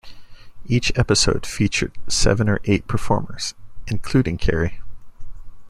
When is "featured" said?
1.45-1.95